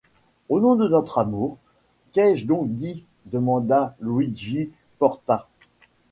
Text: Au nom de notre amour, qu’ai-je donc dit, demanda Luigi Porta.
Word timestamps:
Au 0.49 0.59
nom 0.59 0.73
de 0.75 0.87
notre 0.87 1.19
amour, 1.19 1.59
qu’ai-je 2.11 2.47
donc 2.47 2.71
dit, 2.73 3.05
demanda 3.27 3.95
Luigi 4.01 4.71
Porta. 4.97 5.47